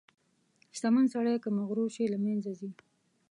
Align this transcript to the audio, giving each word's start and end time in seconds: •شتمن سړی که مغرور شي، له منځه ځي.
•شتمن 0.75 1.05
سړی 1.13 1.35
که 1.43 1.49
مغرور 1.57 1.89
شي، 1.95 2.05
له 2.13 2.17
منځه 2.25 2.51
ځي. 2.59 2.69